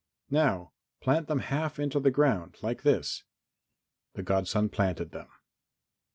[0.31, 3.23] "Now plant them half into the ground, like this."
[4.15, 5.27] The godson planted them.